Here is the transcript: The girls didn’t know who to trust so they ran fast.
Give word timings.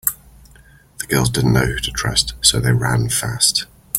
The 0.97 1.05
girls 1.05 1.29
didn’t 1.29 1.53
know 1.53 1.65
who 1.67 1.77
to 1.77 1.91
trust 1.91 2.33
so 2.41 2.59
they 2.59 2.71
ran 2.73 3.09
fast. 3.09 3.67